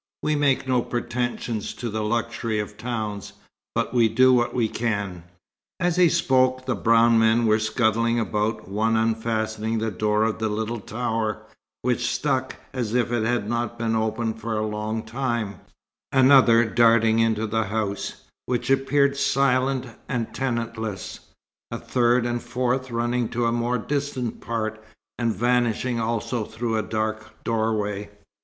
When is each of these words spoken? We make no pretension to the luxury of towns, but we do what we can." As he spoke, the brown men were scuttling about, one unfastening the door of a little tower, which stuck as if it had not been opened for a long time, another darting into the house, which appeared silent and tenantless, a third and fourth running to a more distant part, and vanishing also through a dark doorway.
We 0.23 0.35
make 0.35 0.67
no 0.67 0.81
pretension 0.81 1.59
to 1.59 1.87
the 1.87 2.03
luxury 2.03 2.57
of 2.57 2.75
towns, 2.75 3.33
but 3.75 3.93
we 3.93 4.09
do 4.09 4.33
what 4.33 4.51
we 4.51 4.67
can." 4.67 5.25
As 5.79 5.97
he 5.97 6.09
spoke, 6.09 6.65
the 6.65 6.73
brown 6.73 7.19
men 7.19 7.45
were 7.45 7.59
scuttling 7.59 8.19
about, 8.19 8.67
one 8.67 8.97
unfastening 8.97 9.77
the 9.77 9.91
door 9.91 10.23
of 10.23 10.41
a 10.41 10.47
little 10.47 10.79
tower, 10.79 11.43
which 11.83 12.11
stuck 12.11 12.55
as 12.73 12.95
if 12.95 13.11
it 13.11 13.21
had 13.27 13.47
not 13.47 13.77
been 13.77 13.95
opened 13.95 14.41
for 14.41 14.57
a 14.57 14.65
long 14.65 15.03
time, 15.03 15.59
another 16.11 16.65
darting 16.65 17.19
into 17.19 17.45
the 17.45 17.65
house, 17.65 18.23
which 18.47 18.71
appeared 18.71 19.15
silent 19.15 19.85
and 20.09 20.33
tenantless, 20.33 21.19
a 21.69 21.77
third 21.77 22.25
and 22.25 22.41
fourth 22.41 22.89
running 22.89 23.29
to 23.29 23.45
a 23.45 23.51
more 23.51 23.77
distant 23.77 24.41
part, 24.41 24.83
and 25.19 25.35
vanishing 25.35 25.99
also 25.99 26.43
through 26.43 26.75
a 26.75 26.81
dark 26.81 27.43
doorway. 27.43 28.09